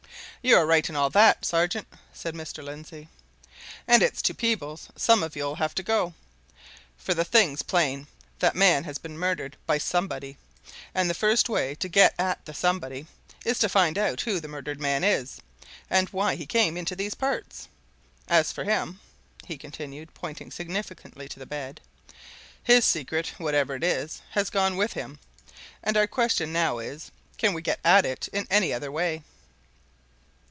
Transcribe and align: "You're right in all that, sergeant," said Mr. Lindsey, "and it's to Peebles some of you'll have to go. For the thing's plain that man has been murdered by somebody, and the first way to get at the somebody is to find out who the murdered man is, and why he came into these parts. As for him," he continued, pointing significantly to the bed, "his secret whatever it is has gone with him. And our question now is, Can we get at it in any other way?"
"You're 0.43 0.65
right 0.65 0.89
in 0.89 0.95
all 0.95 1.11
that, 1.11 1.45
sergeant," 1.45 1.87
said 2.11 2.33
Mr. 2.33 2.63
Lindsey, 2.63 3.09
"and 3.87 4.01
it's 4.01 4.23
to 4.23 4.33
Peebles 4.33 4.87
some 4.95 5.21
of 5.21 5.35
you'll 5.35 5.53
have 5.57 5.75
to 5.75 5.83
go. 5.83 6.15
For 6.97 7.13
the 7.13 7.23
thing's 7.23 7.61
plain 7.61 8.07
that 8.39 8.55
man 8.55 8.83
has 8.85 8.97
been 8.97 9.19
murdered 9.19 9.55
by 9.67 9.77
somebody, 9.77 10.39
and 10.95 11.07
the 11.07 11.13
first 11.13 11.47
way 11.47 11.75
to 11.75 11.87
get 11.87 12.15
at 12.17 12.43
the 12.45 12.55
somebody 12.55 13.05
is 13.45 13.59
to 13.59 13.69
find 13.69 13.99
out 13.99 14.21
who 14.21 14.39
the 14.39 14.47
murdered 14.47 14.81
man 14.81 15.03
is, 15.03 15.39
and 15.91 16.09
why 16.09 16.33
he 16.35 16.47
came 16.47 16.75
into 16.75 16.95
these 16.95 17.13
parts. 17.13 17.67
As 18.27 18.51
for 18.51 18.63
him," 18.63 18.99
he 19.45 19.59
continued, 19.59 20.15
pointing 20.15 20.49
significantly 20.49 21.29
to 21.29 21.37
the 21.37 21.45
bed, 21.45 21.81
"his 22.63 22.83
secret 22.83 23.31
whatever 23.37 23.75
it 23.75 23.83
is 23.83 24.23
has 24.31 24.49
gone 24.49 24.75
with 24.75 24.93
him. 24.93 25.19
And 25.83 25.95
our 25.95 26.07
question 26.07 26.51
now 26.51 26.79
is, 26.79 27.11
Can 27.37 27.53
we 27.53 27.61
get 27.61 27.79
at 27.83 28.07
it 28.07 28.27
in 28.29 28.47
any 28.49 28.73
other 28.73 28.91
way?" 28.91 29.21